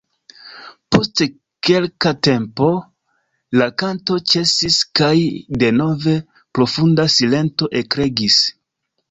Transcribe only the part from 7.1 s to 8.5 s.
silento ekregis.